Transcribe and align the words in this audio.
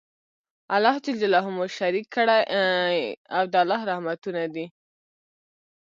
الله 0.75 0.95
ج 1.03 1.05
مو 1.55 1.63
شريک 1.77 2.05
کړی 2.15 2.41
او 3.35 3.43
د 3.51 3.53
الله 3.63 3.79
رحمتونه 3.89 4.43
دي 4.53 4.65